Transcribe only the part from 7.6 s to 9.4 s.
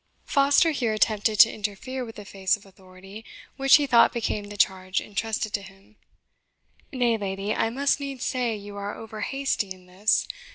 must needs say you are over